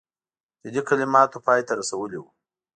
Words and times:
جدي 0.65 0.81
کلماتو 0.87 1.37
پای 1.45 1.59
ته 1.67 1.73
رسولی 1.79 2.17
وو. 2.19 2.29